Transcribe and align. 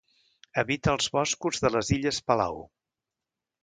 Habita 0.61 0.95
els 0.97 1.11
boscos 1.19 1.63
de 1.67 1.73
les 1.77 1.95
illes 2.01 2.23
Palau. 2.31 2.63